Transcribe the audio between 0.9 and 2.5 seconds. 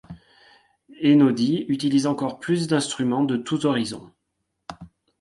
Einaudi utilise encore